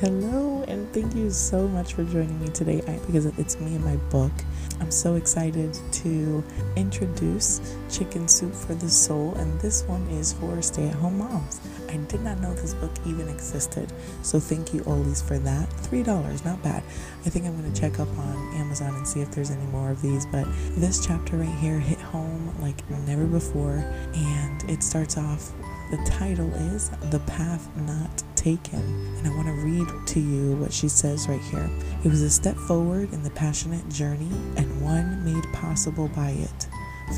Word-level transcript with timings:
Hello, 0.00 0.62
and 0.68 0.88
thank 0.92 1.12
you 1.16 1.28
so 1.28 1.66
much 1.66 1.94
for 1.94 2.04
joining 2.04 2.40
me 2.40 2.46
today 2.50 2.80
because 3.04 3.26
it's 3.26 3.58
me 3.58 3.74
and 3.74 3.84
my 3.84 3.96
book. 4.10 4.30
I'm 4.78 4.92
so 4.92 5.16
excited 5.16 5.76
to 5.90 6.44
introduce 6.76 7.76
Chicken 7.90 8.28
Soup 8.28 8.54
for 8.54 8.76
the 8.76 8.88
Soul, 8.88 9.34
and 9.34 9.60
this 9.60 9.82
one 9.88 10.06
is 10.10 10.34
for 10.34 10.62
stay 10.62 10.86
at 10.86 10.94
home 10.94 11.18
moms. 11.18 11.60
I 11.88 11.96
did 11.96 12.22
not 12.22 12.38
know 12.38 12.54
this 12.54 12.74
book 12.74 12.92
even 13.06 13.28
existed, 13.28 13.92
so 14.22 14.38
thank 14.38 14.72
you, 14.72 14.84
Ollie's, 14.86 15.20
for 15.20 15.36
that. 15.40 15.68
$3, 15.68 16.44
not 16.44 16.62
bad. 16.62 16.84
I 17.26 17.30
think 17.30 17.46
I'm 17.46 17.60
going 17.60 17.72
to 17.72 17.80
check 17.80 17.98
up 17.98 18.08
on 18.18 18.54
Amazon 18.54 18.94
and 18.94 19.08
see 19.08 19.20
if 19.20 19.32
there's 19.32 19.50
any 19.50 19.66
more 19.66 19.90
of 19.90 20.00
these, 20.00 20.26
but 20.26 20.46
this 20.76 21.04
chapter 21.04 21.38
right 21.38 21.58
here 21.58 21.80
hit 21.80 21.98
home 21.98 22.54
like 22.60 22.88
never 23.04 23.26
before, 23.26 23.84
and 24.14 24.70
it 24.70 24.84
starts 24.84 25.18
off 25.18 25.52
the 25.90 25.96
title 26.04 26.52
is 26.54 26.90
The 27.10 27.18
Path 27.20 27.74
Not 27.78 28.22
Taken. 28.38 28.78
And 29.18 29.26
I 29.26 29.34
want 29.34 29.48
to 29.48 29.52
read 29.52 30.06
to 30.06 30.20
you 30.20 30.54
what 30.54 30.72
she 30.72 30.88
says 30.88 31.28
right 31.28 31.40
here. 31.40 31.68
It 32.04 32.08
was 32.08 32.22
a 32.22 32.30
step 32.30 32.54
forward 32.54 33.12
in 33.12 33.24
the 33.24 33.30
passionate 33.30 33.88
journey 33.88 34.30
and 34.56 34.80
one 34.80 35.24
made 35.24 35.42
possible 35.52 36.06
by 36.14 36.30
it. 36.30 36.68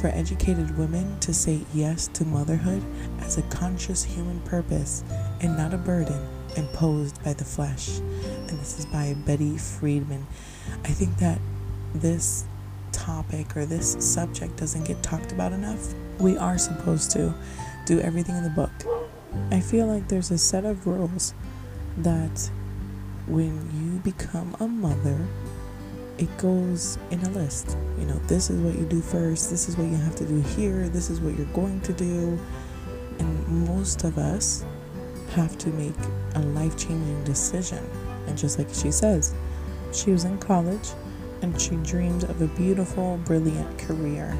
For 0.00 0.06
educated 0.06 0.78
women 0.78 1.20
to 1.20 1.34
say 1.34 1.60
yes 1.74 2.08
to 2.14 2.24
motherhood 2.24 2.82
as 3.20 3.36
a 3.36 3.42
conscious 3.42 4.02
human 4.02 4.40
purpose 4.40 5.04
and 5.42 5.58
not 5.58 5.74
a 5.74 5.76
burden 5.76 6.26
imposed 6.56 7.22
by 7.22 7.34
the 7.34 7.44
flesh. 7.44 7.98
And 7.98 8.58
this 8.58 8.78
is 8.78 8.86
by 8.86 9.14
Betty 9.26 9.56
Friedan. 9.56 10.24
I 10.84 10.88
think 10.88 11.18
that 11.18 11.38
this 11.94 12.46
topic 12.92 13.58
or 13.58 13.66
this 13.66 13.94
subject 14.00 14.56
doesn't 14.56 14.84
get 14.84 15.02
talked 15.02 15.32
about 15.32 15.52
enough. 15.52 15.92
We 16.18 16.38
are 16.38 16.56
supposed 16.56 17.10
to 17.10 17.34
do 17.84 18.00
everything 18.00 18.36
in 18.36 18.42
the 18.42 18.50
book. 18.50 18.99
I 19.50 19.60
feel 19.60 19.86
like 19.86 20.08
there's 20.08 20.30
a 20.30 20.38
set 20.38 20.64
of 20.64 20.86
rules 20.86 21.34
that 21.98 22.50
when 23.26 23.70
you 23.74 24.00
become 24.00 24.56
a 24.60 24.66
mother, 24.66 25.26
it 26.18 26.36
goes 26.38 26.98
in 27.10 27.20
a 27.22 27.30
list. 27.30 27.76
You 27.98 28.06
know, 28.06 28.18
this 28.26 28.50
is 28.50 28.60
what 28.60 28.78
you 28.78 28.84
do 28.86 29.00
first, 29.00 29.50
this 29.50 29.68
is 29.68 29.76
what 29.76 29.88
you 29.88 29.96
have 29.96 30.16
to 30.16 30.24
do 30.24 30.40
here, 30.40 30.88
this 30.88 31.10
is 31.10 31.20
what 31.20 31.36
you're 31.36 31.46
going 31.46 31.80
to 31.82 31.92
do. 31.92 32.38
And 33.18 33.48
most 33.68 34.04
of 34.04 34.18
us 34.18 34.64
have 35.34 35.56
to 35.58 35.68
make 35.70 35.94
a 36.34 36.40
life 36.40 36.76
changing 36.76 37.24
decision. 37.24 37.84
And 38.26 38.36
just 38.36 38.58
like 38.58 38.68
she 38.72 38.90
says, 38.90 39.34
she 39.92 40.10
was 40.10 40.24
in 40.24 40.38
college 40.38 40.90
and 41.42 41.58
she 41.60 41.76
dreamed 41.76 42.24
of 42.24 42.42
a 42.42 42.48
beautiful, 42.48 43.18
brilliant 43.24 43.78
career. 43.78 44.36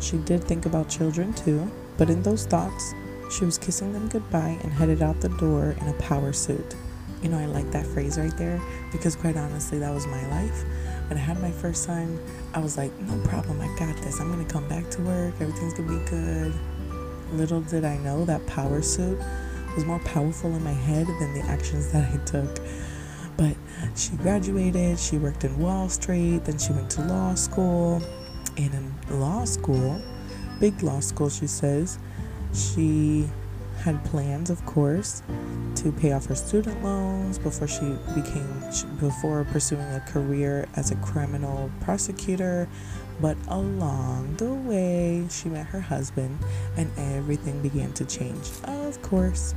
She 0.00 0.18
did 0.18 0.42
think 0.42 0.66
about 0.66 0.88
children 0.88 1.32
too, 1.34 1.70
but 1.96 2.08
in 2.08 2.22
those 2.22 2.46
thoughts, 2.46 2.94
she 3.32 3.44
was 3.44 3.56
kissing 3.56 3.92
them 3.92 4.08
goodbye 4.08 4.58
and 4.62 4.72
headed 4.72 5.02
out 5.02 5.20
the 5.20 5.30
door 5.30 5.74
in 5.80 5.88
a 5.88 5.94
power 5.94 6.32
suit. 6.32 6.76
You 7.22 7.30
know, 7.30 7.38
I 7.38 7.46
like 7.46 7.70
that 7.70 7.86
phrase 7.86 8.18
right 8.18 8.36
there 8.36 8.60
because, 8.90 9.16
quite 9.16 9.36
honestly, 9.36 9.78
that 9.78 9.92
was 9.92 10.06
my 10.06 10.26
life. 10.28 10.64
When 11.08 11.16
I 11.16 11.20
had 11.20 11.40
my 11.40 11.50
first 11.50 11.84
son, 11.84 12.18
I 12.52 12.58
was 12.58 12.76
like, 12.76 12.92
no 13.00 13.18
problem, 13.26 13.60
I 13.60 13.68
got 13.78 13.96
this. 14.02 14.20
I'm 14.20 14.30
gonna 14.30 14.44
come 14.44 14.68
back 14.68 14.90
to 14.90 15.02
work, 15.02 15.34
everything's 15.40 15.74
gonna 15.74 15.98
be 15.98 16.04
good. 16.10 16.52
Little 17.32 17.62
did 17.62 17.84
I 17.84 17.96
know 17.98 18.24
that 18.26 18.46
power 18.46 18.82
suit 18.82 19.18
was 19.74 19.86
more 19.86 20.00
powerful 20.00 20.54
in 20.54 20.62
my 20.62 20.72
head 20.72 21.06
than 21.06 21.32
the 21.32 21.42
actions 21.48 21.90
that 21.92 22.12
I 22.12 22.16
took. 22.24 22.58
But 23.36 23.56
she 23.96 24.16
graduated, 24.16 24.98
she 24.98 25.16
worked 25.16 25.44
in 25.44 25.58
Wall 25.58 25.88
Street, 25.88 26.44
then 26.44 26.58
she 26.58 26.72
went 26.72 26.90
to 26.90 27.02
law 27.02 27.34
school. 27.34 28.02
And 28.58 28.74
in 28.74 29.20
law 29.20 29.46
school, 29.46 30.02
big 30.60 30.82
law 30.82 31.00
school, 31.00 31.30
she 31.30 31.46
says. 31.46 31.98
She 32.52 33.28
had 33.78 34.04
plans, 34.04 34.50
of 34.50 34.64
course, 34.66 35.22
to 35.76 35.90
pay 35.92 36.12
off 36.12 36.26
her 36.26 36.34
student 36.34 36.82
loans 36.84 37.38
before 37.38 37.66
she 37.66 37.96
became 38.14 38.46
before 39.00 39.44
pursuing 39.44 39.82
a 39.82 40.00
career 40.06 40.66
as 40.76 40.90
a 40.90 40.96
criminal 40.96 41.70
prosecutor. 41.80 42.68
But 43.20 43.36
along 43.48 44.36
the 44.36 44.52
way, 44.52 45.26
she 45.30 45.48
met 45.48 45.66
her 45.66 45.80
husband 45.80 46.38
and 46.76 46.90
everything 46.96 47.60
began 47.62 47.92
to 47.94 48.04
change. 48.04 48.50
Of 48.64 49.00
course, 49.02 49.54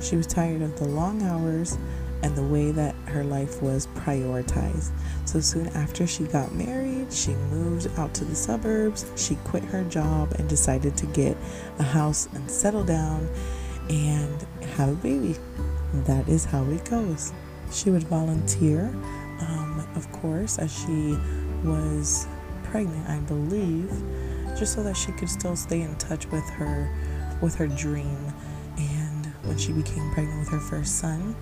she 0.00 0.16
was 0.16 0.26
tired 0.26 0.62
of 0.62 0.78
the 0.78 0.86
long 0.86 1.22
hours 1.22 1.76
and 2.22 2.34
the 2.34 2.42
way 2.42 2.70
that 2.72 2.94
her 3.06 3.24
life 3.24 3.62
was 3.62 3.86
prioritized. 3.88 4.90
So 5.24 5.40
soon 5.40 5.68
after 5.68 6.06
she 6.06 6.24
got 6.24 6.52
married, 6.54 7.12
she 7.12 7.34
moved 7.34 7.88
out 7.98 8.14
to 8.14 8.24
the 8.24 8.34
suburbs. 8.34 9.10
She 9.16 9.36
quit 9.44 9.64
her 9.64 9.84
job 9.84 10.32
and 10.38 10.48
decided 10.48 10.96
to 10.96 11.06
get 11.06 11.36
a 11.78 11.84
house 11.84 12.28
and 12.34 12.50
settle 12.50 12.84
down 12.84 13.28
and 13.88 14.46
have 14.76 14.88
a 14.88 14.94
baby. 14.94 15.36
That 16.06 16.28
is 16.28 16.44
how 16.44 16.64
it 16.64 16.84
goes. 16.84 17.32
She 17.72 17.90
would 17.90 18.04
volunteer, 18.04 18.86
um, 19.40 19.86
of 19.94 20.10
course, 20.12 20.58
as 20.58 20.72
she 20.72 21.16
was 21.64 22.26
pregnant, 22.64 23.08
I 23.08 23.18
believe, 23.20 23.90
just 24.58 24.74
so 24.74 24.82
that 24.82 24.96
she 24.96 25.12
could 25.12 25.30
still 25.30 25.56
stay 25.56 25.82
in 25.82 25.94
touch 25.96 26.26
with 26.26 26.48
her 26.50 26.90
with 27.40 27.54
her 27.54 27.68
dream. 27.68 28.32
And 28.76 29.26
when 29.44 29.56
she 29.56 29.72
became 29.72 30.10
pregnant 30.12 30.40
with 30.40 30.48
her 30.48 30.60
first 30.60 30.98
son, 30.98 31.36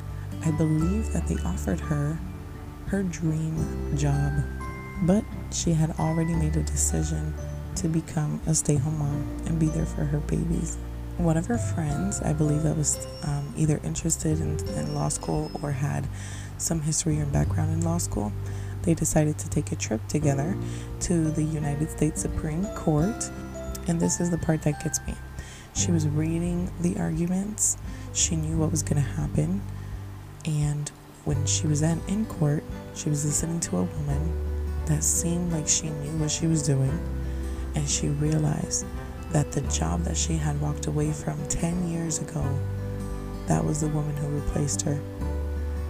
I 0.46 0.52
believe 0.52 1.12
that 1.12 1.26
they 1.26 1.34
offered 1.44 1.80
her 1.80 2.16
her 2.86 3.02
dream 3.02 3.96
job, 3.96 4.32
but 5.02 5.24
she 5.50 5.72
had 5.72 5.90
already 5.98 6.36
made 6.36 6.54
a 6.54 6.62
decision 6.62 7.34
to 7.74 7.88
become 7.88 8.40
a 8.46 8.54
stay 8.54 8.76
home 8.76 9.00
mom 9.00 9.42
and 9.46 9.58
be 9.58 9.66
there 9.66 9.84
for 9.84 10.04
her 10.04 10.18
babies. 10.20 10.78
One 11.16 11.36
of 11.36 11.46
her 11.46 11.58
friends, 11.58 12.22
I 12.22 12.32
believe, 12.32 12.62
that 12.62 12.76
was 12.76 13.08
um, 13.24 13.52
either 13.56 13.80
interested 13.82 14.38
in, 14.38 14.56
in 14.78 14.94
law 14.94 15.08
school 15.08 15.50
or 15.64 15.72
had 15.72 16.06
some 16.58 16.80
history 16.80 17.20
or 17.20 17.26
background 17.26 17.72
in 17.72 17.80
law 17.80 17.98
school, 17.98 18.32
they 18.82 18.94
decided 18.94 19.38
to 19.38 19.50
take 19.50 19.72
a 19.72 19.76
trip 19.76 20.06
together 20.06 20.56
to 21.00 21.28
the 21.32 21.42
United 21.42 21.90
States 21.90 22.22
Supreme 22.22 22.64
Court. 22.66 23.32
And 23.88 23.98
this 23.98 24.20
is 24.20 24.30
the 24.30 24.38
part 24.38 24.62
that 24.62 24.80
gets 24.84 25.04
me. 25.08 25.14
She 25.74 25.90
was 25.90 26.06
reading 26.06 26.70
the 26.82 26.96
arguments, 27.00 27.78
she 28.12 28.36
knew 28.36 28.58
what 28.58 28.70
was 28.70 28.84
going 28.84 29.02
to 29.02 29.08
happen 29.08 29.60
and 30.46 30.90
when 31.24 31.44
she 31.44 31.66
was 31.66 31.82
at, 31.82 31.98
in 32.08 32.24
court, 32.26 32.62
she 32.94 33.10
was 33.10 33.24
listening 33.24 33.58
to 33.60 33.78
a 33.78 33.82
woman 33.82 34.32
that 34.86 35.02
seemed 35.02 35.52
like 35.52 35.66
she 35.66 35.90
knew 35.90 36.16
what 36.18 36.30
she 36.30 36.46
was 36.46 36.62
doing. 36.62 36.96
And 37.74 37.86
she 37.86 38.08
realized 38.08 38.86
that 39.32 39.50
the 39.50 39.60
job 39.62 40.02
that 40.02 40.16
she 40.16 40.36
had 40.36 40.58
walked 40.60 40.86
away 40.86 41.12
from 41.12 41.36
10 41.48 41.88
years 41.88 42.20
ago, 42.20 42.44
that 43.48 43.64
was 43.64 43.80
the 43.80 43.88
woman 43.88 44.16
who 44.16 44.28
replaced 44.28 44.82
her. 44.82 44.98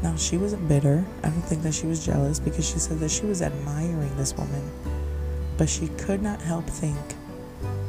Now, 0.03 0.17
she 0.17 0.39
wasn't 0.39 0.67
bitter. 0.69 1.05
I 1.23 1.29
don't 1.29 1.43
think 1.43 1.63
that 1.63 1.75
she 1.75 1.87
was 1.87 2.05
jealous 2.05 2.39
because 2.39 2.69
she 2.69 2.79
said 2.79 2.99
that 3.01 3.11
she 3.11 3.27
was 3.27 3.43
admiring 3.43 4.17
this 4.17 4.35
woman. 4.35 4.71
But 5.59 5.69
she 5.69 5.89
could 5.99 6.23
not 6.23 6.41
help 6.41 6.65
think 6.65 6.99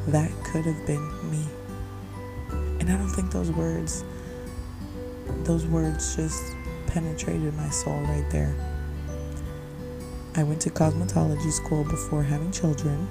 that 0.08 0.32
could 0.44 0.66
have 0.66 0.86
been 0.86 1.32
me. 1.32 1.46
And 2.80 2.90
I 2.90 2.98
don't 2.98 3.10
think 3.10 3.32
those 3.32 3.52
words, 3.52 4.04
those 5.44 5.66
words 5.66 6.16
just 6.16 6.57
penetrated 6.98 7.54
my 7.54 7.70
soul 7.70 8.00
right 8.06 8.26
there. 8.32 8.56
I 10.36 10.42
went 10.42 10.60
to 10.62 10.72
cosmetology 10.72 11.52
school 11.52 11.84
before 11.84 12.24
having 12.24 12.52
children. 12.52 13.08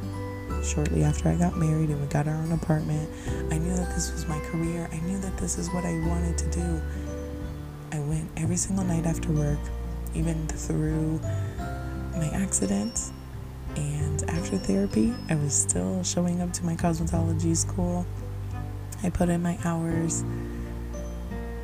Shortly 0.64 1.04
after 1.04 1.28
I 1.28 1.36
got 1.36 1.56
married 1.56 1.90
and 1.90 2.00
we 2.00 2.08
got 2.08 2.26
our 2.26 2.34
own 2.34 2.50
apartment, 2.50 3.08
I 3.52 3.58
knew 3.58 3.76
that 3.76 3.94
this 3.94 4.10
was 4.10 4.26
my 4.26 4.40
career. 4.40 4.88
I 4.90 4.98
knew 5.06 5.20
that 5.20 5.36
this 5.38 5.56
is 5.56 5.70
what 5.70 5.84
I 5.84 5.92
wanted 6.08 6.36
to 6.36 6.50
do. 6.50 6.82
I 7.92 8.00
went 8.00 8.28
every 8.36 8.56
single 8.56 8.84
night 8.84 9.06
after 9.06 9.30
work, 9.30 9.60
even 10.14 10.48
through 10.48 11.20
my 12.16 12.28
accidents. 12.34 13.12
And 13.76 14.28
after 14.30 14.58
therapy, 14.58 15.14
I 15.30 15.36
was 15.36 15.54
still 15.54 16.02
showing 16.02 16.40
up 16.40 16.52
to 16.54 16.64
my 16.64 16.74
cosmetology 16.74 17.56
school. 17.56 18.04
I 19.04 19.10
put 19.10 19.28
in 19.28 19.42
my 19.42 19.56
hours. 19.64 20.24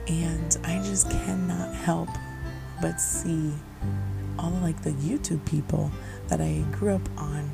And 0.08 0.56
I 0.64 0.78
just 0.78 1.10
cannot 1.10 1.74
help 1.74 2.08
but 2.80 3.00
see 3.00 3.52
all 4.38 4.48
of 4.48 4.62
like 4.62 4.82
the 4.82 4.90
YouTube 4.90 5.44
people 5.46 5.90
that 6.28 6.40
I 6.40 6.64
grew 6.72 6.94
up 6.94 7.08
on 7.16 7.50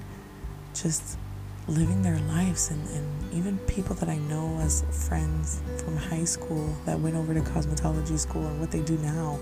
just 0.74 1.18
living 1.66 2.00
their 2.00 2.18
lives 2.20 2.70
and, 2.70 2.88
and 2.90 3.34
even 3.34 3.58
people 3.66 3.94
that 3.96 4.08
I 4.08 4.16
know 4.16 4.58
as 4.60 4.84
friends 5.06 5.60
from 5.84 5.96
high 5.96 6.24
school 6.24 6.74
that 6.86 6.98
went 6.98 7.14
over 7.14 7.34
to 7.34 7.40
cosmetology 7.40 8.18
school 8.18 8.46
and 8.46 8.58
what 8.58 8.70
they 8.70 8.80
do 8.80 8.96
now. 8.98 9.38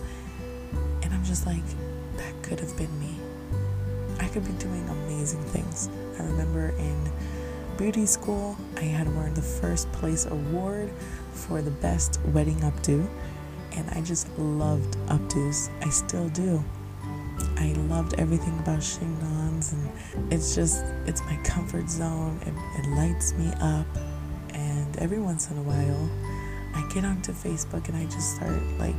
And 1.03 1.15
I'm 1.15 1.25
just 1.25 1.47
like, 1.47 1.63
that 2.17 2.43
could 2.43 2.59
have 2.59 2.77
been 2.77 2.99
me. 2.99 3.15
I 4.19 4.27
could 4.29 4.45
be 4.45 4.53
doing 4.53 4.89
amazing 4.89 5.43
things. 5.45 5.89
I 6.19 6.25
remember 6.25 6.71
in 6.79 7.11
beauty 7.77 8.07
school, 8.07 8.57
I 8.77 8.85
had 8.85 9.15
won 9.15 9.35
the 9.35 9.43
first 9.43 9.91
place 9.93 10.27
award 10.27 10.91
for 11.37 11.63
the 11.63 11.71
best 11.71 12.21
wedding 12.33 12.57
updo, 12.57 13.07
and 13.73 13.89
I 13.91 14.01
just 14.01 14.29
loved 14.39 14.97
updos. 15.07 15.71
I 15.85 15.91
still 15.91 16.29
do. 16.31 16.63
I 17.59 17.73
loved 17.89 18.15
everything 18.19 18.59
about 18.59 18.81
chignons, 18.81 19.73
and 19.73 20.33
it's 20.33 20.55
just 20.55 20.85
it's 21.07 21.23
my 21.23 21.37
comfort 21.45 21.89
zone. 21.89 22.41
It, 22.43 22.55
it 22.81 22.89
lights 22.97 23.35
me 23.35 23.53
up, 23.61 23.87
and 24.55 24.97
every 24.99 25.19
once 25.19 25.51
in 25.51 25.59
a 25.59 25.63
while, 25.63 26.11
I 26.75 26.87
get 26.93 27.05
onto 27.05 27.33
Facebook 27.33 27.89
and 27.89 27.97
I 27.97 28.05
just 28.05 28.37
start 28.37 28.63
like 28.79 28.95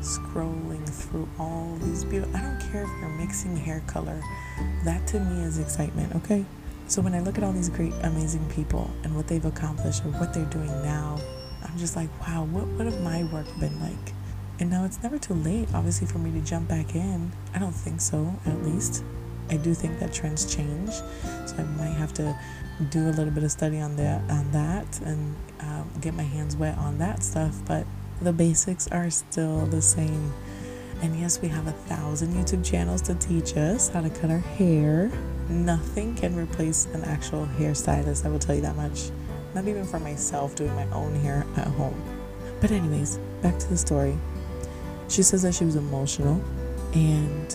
scrolling 0.00 0.86
through 0.88 1.28
all 1.38 1.76
these 1.82 2.04
beautiful. 2.04 2.36
I 2.36 2.42
don't 2.42 2.60
care 2.70 2.82
if 2.82 2.90
you're 3.00 3.08
mixing 3.08 3.56
hair 3.56 3.82
color. 3.86 4.20
That 4.84 5.06
to 5.08 5.20
me 5.20 5.42
is 5.42 5.58
excitement, 5.58 6.14
okay? 6.16 6.44
So 6.88 7.00
when 7.00 7.14
I 7.14 7.20
look 7.20 7.38
at 7.38 7.44
all 7.44 7.52
these 7.52 7.68
great, 7.68 7.94
amazing 8.02 8.46
people 8.50 8.90
and 9.04 9.16
what 9.16 9.26
they've 9.26 9.44
accomplished 9.44 10.04
or 10.04 10.08
what 10.10 10.34
they're 10.34 10.44
doing 10.46 10.70
now, 10.82 11.18
I'm 11.72 11.78
just 11.78 11.96
like, 11.96 12.10
wow, 12.20 12.44
what 12.44 12.66
would 12.66 12.84
have 12.84 13.00
my 13.00 13.24
work 13.24 13.46
been 13.58 13.80
like? 13.80 14.12
And 14.60 14.70
now 14.70 14.84
it's 14.84 15.02
never 15.02 15.18
too 15.18 15.32
late, 15.32 15.68
obviously, 15.74 16.06
for 16.06 16.18
me 16.18 16.30
to 16.38 16.46
jump 16.46 16.68
back 16.68 16.94
in. 16.94 17.32
I 17.54 17.58
don't 17.58 17.72
think 17.72 18.02
so, 18.02 18.34
at 18.44 18.62
least. 18.62 19.02
I 19.48 19.56
do 19.56 19.72
think 19.72 19.98
that 19.98 20.12
trends 20.12 20.54
change, 20.54 20.90
so 20.90 21.56
I 21.58 21.62
might 21.78 21.94
have 21.96 22.12
to 22.14 22.38
do 22.90 23.08
a 23.08 23.12
little 23.12 23.32
bit 23.32 23.42
of 23.42 23.50
study 23.50 23.80
on 23.80 23.96
that, 23.96 24.20
on 24.30 24.52
that, 24.52 25.00
and 25.00 25.34
um, 25.60 25.90
get 26.02 26.12
my 26.12 26.22
hands 26.22 26.56
wet 26.56 26.76
on 26.76 26.98
that 26.98 27.22
stuff. 27.22 27.58
But 27.66 27.86
the 28.20 28.34
basics 28.34 28.86
are 28.88 29.08
still 29.08 29.64
the 29.66 29.82
same. 29.82 30.32
And 31.00 31.18
yes, 31.18 31.40
we 31.40 31.48
have 31.48 31.66
a 31.66 31.72
thousand 31.72 32.34
YouTube 32.34 32.64
channels 32.64 33.00
to 33.02 33.14
teach 33.14 33.56
us 33.56 33.88
how 33.88 34.02
to 34.02 34.10
cut 34.10 34.30
our 34.30 34.38
hair. 34.38 35.10
Nothing 35.48 36.14
can 36.16 36.36
replace 36.36 36.84
an 36.92 37.02
actual 37.04 37.46
hairstylist, 37.58 38.26
I 38.26 38.28
will 38.28 38.38
tell 38.38 38.54
you 38.54 38.62
that 38.62 38.76
much. 38.76 39.10
Not 39.54 39.68
even 39.68 39.84
for 39.84 40.00
myself 40.00 40.54
doing 40.54 40.74
my 40.74 40.88
own 40.92 41.14
hair 41.16 41.46
at 41.56 41.66
home. 41.66 42.00
But, 42.60 42.70
anyways, 42.70 43.18
back 43.42 43.58
to 43.58 43.68
the 43.68 43.76
story. 43.76 44.16
She 45.08 45.22
says 45.22 45.42
that 45.42 45.54
she 45.54 45.64
was 45.64 45.76
emotional 45.76 46.42
and 46.94 47.54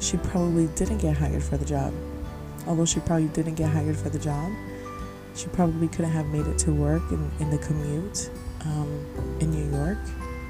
she 0.00 0.16
probably 0.16 0.66
didn't 0.68 0.98
get 0.98 1.16
hired 1.16 1.42
for 1.42 1.56
the 1.56 1.64
job. 1.64 1.92
Although 2.66 2.86
she 2.86 3.00
probably 3.00 3.28
didn't 3.28 3.54
get 3.54 3.70
hired 3.70 3.96
for 3.96 4.08
the 4.08 4.18
job, 4.18 4.50
she 5.34 5.46
probably 5.48 5.88
couldn't 5.88 6.10
have 6.10 6.26
made 6.26 6.46
it 6.46 6.58
to 6.58 6.72
work 6.72 7.02
in, 7.12 7.30
in 7.38 7.50
the 7.50 7.58
commute 7.58 8.30
um, 8.64 9.06
in 9.40 9.50
New 9.50 9.76
York. 9.76 9.98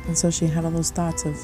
And 0.07 0.17
so 0.17 0.31
she 0.31 0.47
had 0.47 0.65
all 0.65 0.71
those 0.71 0.91
thoughts 0.91 1.27
of 1.27 1.37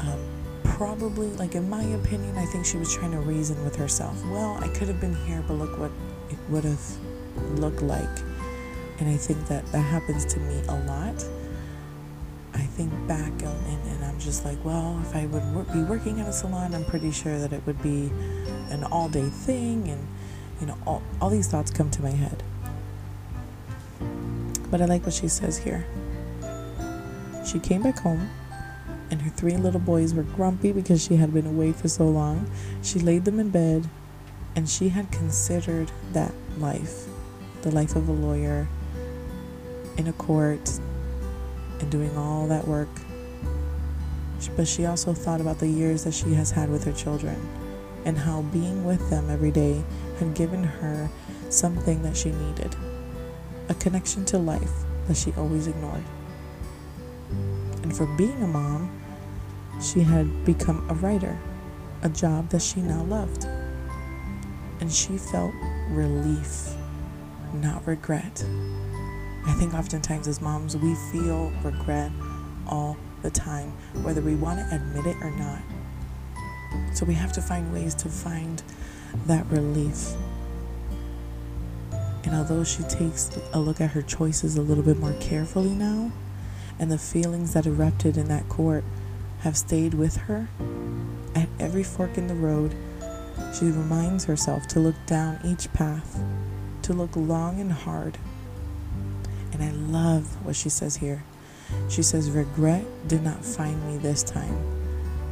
um, 0.00 0.18
probably, 0.64 1.28
like, 1.32 1.54
in 1.54 1.68
my 1.68 1.82
opinion, 1.82 2.38
I 2.38 2.46
think 2.46 2.64
she 2.64 2.78
was 2.78 2.94
trying 2.94 3.10
to 3.12 3.18
reason 3.18 3.62
with 3.64 3.76
herself. 3.76 4.24
Well, 4.26 4.56
I 4.60 4.68
could 4.68 4.88
have 4.88 5.00
been 5.00 5.14
here, 5.14 5.44
but 5.46 5.54
look 5.54 5.78
what 5.78 5.90
it 6.30 6.38
would 6.48 6.64
have 6.64 6.80
looked 7.58 7.82
like. 7.82 8.08
And 8.98 9.08
I 9.08 9.16
think 9.16 9.46
that 9.46 9.64
that 9.72 9.80
happens 9.80 10.24
to 10.26 10.40
me 10.40 10.60
a 10.68 10.76
lot. 10.86 11.24
I 12.54 12.62
think 12.62 12.92
back 13.06 13.30
and, 13.30 13.66
and, 13.66 14.04
I'm 14.04 14.18
just 14.18 14.44
like, 14.44 14.62
well, 14.64 14.98
if 15.02 15.14
I 15.14 15.26
would 15.26 15.72
be 15.72 15.82
working 15.82 16.20
at 16.20 16.26
a 16.26 16.32
salon, 16.32 16.74
I'm 16.74 16.84
pretty 16.84 17.12
sure 17.12 17.38
that 17.38 17.52
it 17.52 17.64
would 17.66 17.80
be 17.82 18.10
an 18.70 18.82
all 18.90 19.08
day 19.08 19.28
thing. 19.28 19.88
And, 19.88 20.06
you 20.60 20.66
know, 20.66 20.76
all, 20.84 21.02
all 21.20 21.30
these 21.30 21.46
thoughts 21.46 21.70
come 21.70 21.88
to 21.90 22.02
my 22.02 22.10
head. 22.10 22.42
But 24.70 24.82
I 24.82 24.86
like 24.86 25.04
what 25.04 25.14
she 25.14 25.28
says 25.28 25.58
here. 25.58 25.86
She 27.46 27.60
came 27.60 27.82
back 27.82 28.00
home, 28.00 28.28
and 29.10 29.22
her 29.22 29.30
three 29.30 29.56
little 29.56 29.80
boys 29.80 30.12
were 30.12 30.24
grumpy 30.24 30.72
because 30.72 31.02
she 31.02 31.16
had 31.16 31.32
been 31.32 31.46
away 31.46 31.72
for 31.72 31.88
so 31.88 32.08
long. 32.08 32.50
She 32.82 32.98
laid 32.98 33.24
them 33.24 33.38
in 33.38 33.50
bed, 33.50 33.88
and 34.56 34.68
she 34.68 34.88
had 34.88 35.10
considered 35.12 35.92
that 36.12 36.32
life 36.58 37.06
the 37.62 37.70
life 37.70 37.96
of 37.96 38.08
a 38.08 38.12
lawyer 38.12 38.68
in 39.98 40.06
a 40.06 40.12
court 40.14 40.70
and 41.80 41.90
doing 41.90 42.16
all 42.16 42.48
that 42.48 42.66
work. 42.66 42.88
But 44.56 44.66
she 44.66 44.86
also 44.86 45.12
thought 45.12 45.40
about 45.40 45.58
the 45.58 45.68
years 45.68 46.04
that 46.04 46.14
she 46.14 46.32
has 46.32 46.50
had 46.50 46.70
with 46.70 46.84
her 46.84 46.92
children 46.92 47.36
and 48.04 48.16
how 48.16 48.42
being 48.42 48.84
with 48.84 49.10
them 49.10 49.28
every 49.28 49.50
day 49.50 49.84
had 50.18 50.34
given 50.34 50.64
her 50.64 51.10
something 51.50 52.02
that 52.02 52.16
she 52.16 52.30
needed 52.30 52.74
a 53.68 53.74
connection 53.74 54.24
to 54.24 54.38
life 54.38 54.72
that 55.06 55.16
she 55.16 55.32
always 55.36 55.66
ignored. 55.66 56.04
And 57.82 57.94
for 57.94 58.06
being 58.16 58.42
a 58.42 58.46
mom, 58.46 58.90
she 59.80 60.00
had 60.00 60.44
become 60.44 60.88
a 60.90 60.94
writer, 60.94 61.38
a 62.02 62.08
job 62.08 62.48
that 62.50 62.62
she 62.62 62.80
now 62.80 63.02
loved. 63.04 63.44
And 64.80 64.92
she 64.92 65.18
felt 65.18 65.52
relief, 65.90 66.74
not 67.54 67.86
regret. 67.86 68.44
I 69.46 69.52
think 69.54 69.74
oftentimes 69.74 70.28
as 70.28 70.40
moms, 70.40 70.76
we 70.76 70.94
feel 71.12 71.50
regret 71.62 72.12
all 72.66 72.96
the 73.22 73.30
time, 73.30 73.72
whether 74.02 74.20
we 74.20 74.34
want 74.34 74.58
to 74.58 74.74
admit 74.74 75.06
it 75.06 75.16
or 75.22 75.30
not. 75.30 75.60
So 76.94 77.06
we 77.06 77.14
have 77.14 77.32
to 77.32 77.42
find 77.42 77.72
ways 77.72 77.94
to 77.96 78.08
find 78.08 78.62
that 79.26 79.46
relief 79.46 80.14
and 82.28 82.36
although 82.36 82.62
she 82.62 82.82
takes 82.82 83.30
a 83.54 83.58
look 83.58 83.80
at 83.80 83.92
her 83.92 84.02
choices 84.02 84.56
a 84.56 84.60
little 84.60 84.84
bit 84.84 84.98
more 84.98 85.14
carefully 85.14 85.70
now, 85.70 86.12
and 86.78 86.92
the 86.92 86.98
feelings 86.98 87.54
that 87.54 87.64
erupted 87.64 88.18
in 88.18 88.28
that 88.28 88.46
court 88.50 88.84
have 89.40 89.56
stayed 89.56 89.94
with 89.94 90.16
her, 90.18 90.46
at 91.34 91.48
every 91.58 91.82
fork 91.82 92.18
in 92.18 92.26
the 92.26 92.34
road, 92.34 92.74
she 93.58 93.64
reminds 93.64 94.26
herself 94.26 94.66
to 94.68 94.78
look 94.78 94.94
down 95.06 95.40
each 95.42 95.72
path, 95.72 96.20
to 96.82 96.92
look 96.92 97.16
long 97.16 97.60
and 97.62 97.72
hard. 97.72 98.18
And 99.58 99.62
I 99.62 99.70
love 99.92 100.44
what 100.44 100.56
she 100.56 100.68
says 100.68 100.96
here. 100.96 101.24
She 101.88 102.02
says, 102.02 102.30
Regret 102.30 102.84
did 103.08 103.22
not 103.22 103.44
find 103.44 103.82
me 103.86 103.98
this 103.98 104.22
time, 104.22 104.56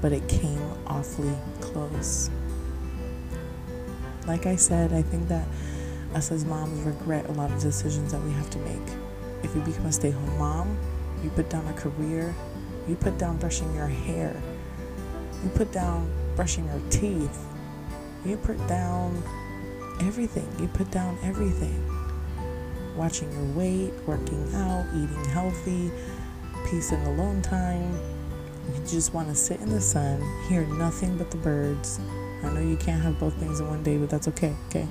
but 0.01 0.13
it 0.13 0.29
came 0.29 0.61
awfully 0.87 1.35
close. 1.61 2.31
Like 4.27 4.47
I 4.47 4.57
said, 4.57 4.93
I 4.93 5.03
think 5.03 5.29
that 5.29 5.47
us 6.15 6.33
as 6.33 6.45
moms 6.45 6.81
regret 6.81 7.27
a 7.29 7.33
lot 7.33 7.51
of 7.51 7.61
decisions 7.61 8.13
that 8.13 8.23
we 8.23 8.33
have 8.33 8.51
to 8.51 8.59
make. 8.59 8.97
If 9.43 9.55
you 9.55 9.63
become 9.63 9.87
a 9.87 9.93
stay 9.93 10.11
home 10.11 10.39
mom, 10.39 10.77
you 11.23 11.31
put 11.31 11.49
down 11.49 11.67
a 11.69 11.73
career, 11.75 12.35
you 12.89 12.97
put 12.97 13.19
down 13.19 13.39
brushing 13.39 13.73
your 13.75 13.87
hair, 13.87 14.41
you 15.43 15.51
put 15.51 15.73
down 15.73 16.11
brushing 16.35 16.67
your 16.67 16.81
teeth, 16.91 17.47
you 18.25 18.37
put 18.37 18.59
down 18.67 19.23
everything. 20.01 20.49
You 20.61 20.69
put 20.69 20.91
down 20.91 21.19
everything. 21.23 21.83
Watching 22.97 23.31
your 23.33 23.45
weight, 23.55 23.93
working 24.07 24.53
out, 24.55 24.87
eating 24.95 25.25
healthy, 25.27 25.93
peace 26.71 26.93
and 26.93 27.07
alone 27.07 27.43
time. 27.43 27.93
You 28.75 28.81
just 28.87 29.15
want 29.15 29.29
to 29.29 29.35
sit 29.35 29.61
in 29.61 29.69
the 29.69 29.81
sun, 29.81 30.21
hear 30.49 30.67
nothing 30.67 31.17
but 31.19 31.31
the 31.31 31.37
birds. 31.37 32.01
I 32.43 32.53
know 32.53 32.61
you 32.61 32.77
can't 32.77 33.03
have 33.03 33.21
both 33.21 33.35
things 33.35 33.61
in 33.61 33.69
one 33.69 33.83
day, 33.83 33.97
but 33.99 34.11
that's 34.11 34.29
okay, 34.29 34.55
okay? 34.69 34.89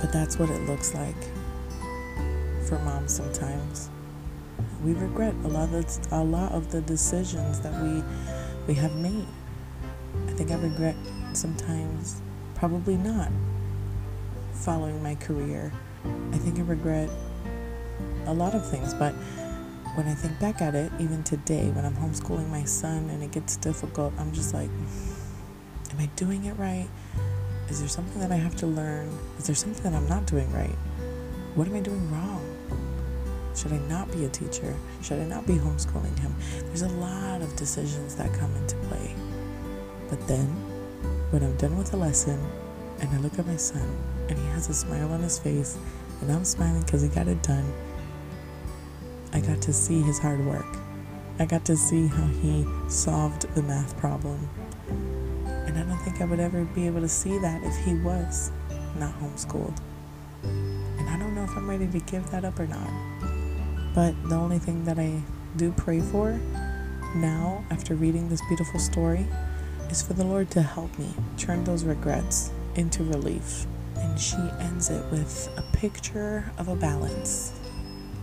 But 0.00 0.12
that's 0.12 0.38
what 0.38 0.50
it 0.50 0.60
looks 0.66 0.94
like 0.94 1.16
for 2.66 2.78
moms 2.80 3.14
sometimes. 3.14 3.90
We 4.82 4.94
regret 4.94 5.34
a 5.44 5.48
lot 5.48 5.64
of 5.64 5.70
the, 5.70 6.08
a 6.16 6.22
lot 6.22 6.52
of 6.52 6.70
the 6.70 6.80
decisions 6.80 7.60
that 7.60 7.80
we 7.82 8.02
we 8.66 8.74
have 8.74 8.94
made. 8.96 9.26
I 10.28 10.32
think 10.32 10.50
I 10.50 10.56
regret 10.56 10.96
sometimes 11.32 12.20
probably 12.54 12.96
not 12.96 13.30
following 14.52 15.02
my 15.02 15.14
career. 15.14 15.72
I 16.32 16.38
think 16.38 16.58
I 16.58 16.62
regret 16.62 17.10
a 18.26 18.34
lot 18.34 18.54
of 18.54 18.68
things, 18.68 18.94
but 18.94 19.14
when 19.94 20.08
I 20.08 20.14
think 20.14 20.38
back 20.40 20.60
at 20.60 20.74
it, 20.74 20.90
even 20.98 21.22
today, 21.22 21.70
when 21.70 21.84
I'm 21.84 21.94
homeschooling 21.94 22.48
my 22.50 22.64
son 22.64 23.10
and 23.10 23.22
it 23.22 23.30
gets 23.30 23.56
difficult, 23.56 24.12
I'm 24.18 24.32
just 24.32 24.52
like, 24.52 24.70
am 25.90 26.00
I 26.00 26.06
doing 26.16 26.46
it 26.46 26.58
right? 26.58 26.88
Is 27.68 27.80
there 27.80 27.88
something 27.88 28.20
that 28.20 28.32
I 28.32 28.36
have 28.36 28.56
to 28.56 28.66
learn? 28.66 29.08
Is 29.38 29.46
there 29.46 29.54
something 29.54 29.82
that 29.84 29.94
I'm 29.94 30.08
not 30.08 30.26
doing 30.26 30.52
right? 30.52 30.76
What 31.54 31.68
am 31.68 31.76
I 31.76 31.80
doing 31.80 32.10
wrong? 32.10 32.42
Should 33.54 33.72
I 33.72 33.78
not 33.88 34.10
be 34.10 34.24
a 34.24 34.28
teacher? 34.28 34.74
Should 35.00 35.20
I 35.20 35.24
not 35.24 35.46
be 35.46 35.54
homeschooling 35.54 36.18
him? 36.18 36.34
There's 36.64 36.82
a 36.82 36.88
lot 36.88 37.40
of 37.40 37.54
decisions 37.54 38.16
that 38.16 38.32
come 38.34 38.54
into 38.56 38.74
play. 38.88 39.14
But 40.10 40.26
then, 40.26 40.46
when 41.30 41.44
I'm 41.44 41.56
done 41.56 41.78
with 41.78 41.92
the 41.92 41.96
lesson 41.96 42.44
and 43.04 43.14
I 43.14 43.18
look 43.18 43.38
at 43.38 43.46
my 43.46 43.56
son 43.56 43.86
and 44.30 44.38
he 44.38 44.46
has 44.46 44.70
a 44.70 44.74
smile 44.74 45.12
on 45.12 45.20
his 45.20 45.38
face 45.38 45.76
and 46.20 46.32
I'm 46.32 46.44
smiling 46.44 46.80
because 46.82 47.02
he 47.02 47.08
got 47.08 47.28
it 47.28 47.42
done, 47.42 47.70
I 49.32 49.40
got 49.40 49.60
to 49.62 49.72
see 49.72 50.00
his 50.00 50.18
hard 50.18 50.44
work. 50.46 50.78
I 51.38 51.44
got 51.44 51.66
to 51.66 51.76
see 51.76 52.06
how 52.06 52.26
he 52.26 52.64
solved 52.88 53.42
the 53.54 53.62
math 53.62 53.96
problem 53.98 54.48
and 55.46 55.78
I 55.78 55.82
don't 55.82 55.98
think 55.98 56.22
I 56.22 56.24
would 56.24 56.40
ever 56.40 56.64
be 56.64 56.86
able 56.86 57.02
to 57.02 57.08
see 57.08 57.36
that 57.38 57.62
if 57.62 57.76
he 57.84 57.94
was 57.94 58.50
not 58.98 59.12
homeschooled. 59.20 59.76
And 60.42 61.10
I 61.10 61.18
don't 61.18 61.34
know 61.34 61.44
if 61.44 61.54
I'm 61.56 61.68
ready 61.68 61.86
to 61.86 62.00
give 62.00 62.30
that 62.30 62.44
up 62.44 62.58
or 62.58 62.66
not. 62.66 62.88
But 63.94 64.14
the 64.28 64.34
only 64.34 64.58
thing 64.58 64.84
that 64.86 64.98
I 64.98 65.20
do 65.56 65.72
pray 65.72 66.00
for 66.00 66.40
now, 67.14 67.64
after 67.70 67.94
reading 67.94 68.28
this 68.28 68.40
beautiful 68.48 68.80
story, 68.80 69.26
is 69.90 70.00
for 70.00 70.14
the 70.14 70.24
Lord 70.24 70.50
to 70.52 70.62
help 70.62 70.98
me 70.98 71.12
turn 71.36 71.64
those 71.64 71.84
regrets 71.84 72.50
into 72.76 73.04
relief. 73.04 73.66
And 73.96 74.18
she 74.18 74.36
ends 74.60 74.90
it 74.90 75.04
with 75.10 75.48
a 75.56 75.76
picture 75.76 76.50
of 76.58 76.68
a 76.68 76.76
balance. 76.76 77.52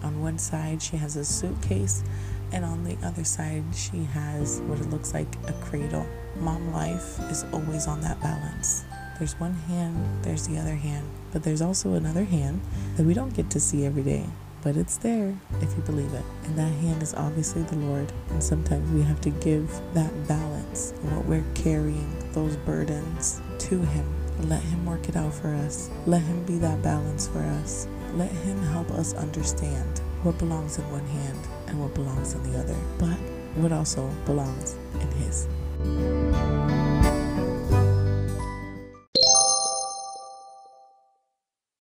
On 0.04 0.22
one 0.22 0.38
side, 0.38 0.82
she 0.82 0.98
has 0.98 1.16
a 1.16 1.24
suitcase, 1.24 2.04
and 2.52 2.66
on 2.66 2.84
the 2.84 2.98
other 3.06 3.24
side, 3.24 3.64
she 3.74 4.04
has 4.04 4.60
what 4.62 4.80
it 4.80 4.90
looks 4.90 5.14
like 5.14 5.28
a 5.48 5.54
cradle 5.54 6.06
mom 6.38 6.72
life 6.72 7.20
is 7.30 7.46
always 7.54 7.88
on 7.88 8.02
that 8.02 8.20
balance. 8.22 8.84
There's 9.20 9.40
one 9.40 9.54
hand, 9.54 10.24
there's 10.24 10.48
the 10.48 10.58
other 10.58 10.76
hand, 10.76 11.08
but 11.32 11.44
there's 11.44 11.62
also 11.62 11.94
another 11.94 12.24
hand 12.24 12.62
that 12.96 13.06
we 13.06 13.14
don't 13.14 13.34
get 13.34 13.50
to 13.52 13.60
see 13.60 13.86
every 13.86 14.04
day. 14.04 14.26
but 14.64 14.78
it's 14.78 14.98
there 14.98 15.36
if 15.62 15.76
you 15.76 15.84
believe 15.84 16.14
it. 16.14 16.24
And 16.46 16.58
that 16.58 16.72
hand 16.72 17.02
is 17.02 17.14
obviously 17.14 17.64
the 17.64 17.78
Lord. 17.78 18.12
And 18.30 18.44
sometimes 18.44 18.90
we 18.92 19.02
have 19.02 19.22
to 19.22 19.30
give 19.30 19.70
that 19.94 20.12
balance 20.28 20.94
what 21.02 21.26
we're 21.26 21.46
carrying, 21.56 22.32
those 22.34 22.56
burdens 22.58 23.42
to 23.60 23.80
Him. 23.80 24.21
Let 24.40 24.62
Him 24.62 24.86
work 24.86 25.08
it 25.10 25.16
out 25.16 25.34
for 25.34 25.54
us. 25.54 25.90
Let 26.06 26.22
Him 26.22 26.44
be 26.46 26.58
that 26.60 26.82
balance 26.82 27.28
for 27.28 27.40
us. 27.40 27.88
Let 28.14 28.32
Him 28.32 28.62
help 28.64 28.92
us 28.92 29.14
understand 29.14 30.00
what 30.24 30.38
belongs 30.38 30.78
in 30.78 30.90
one 30.92 31.06
hand 31.06 31.40
and 31.68 31.80
what 31.80 31.94
belongs 31.94 32.34
in 32.34 32.44
the 32.52 32.60
other, 32.60 32.76
but 32.98 33.18
what 33.62 33.72
also 33.72 34.10
belongs 34.26 34.76
in 35.00 35.12
His. 35.12 35.48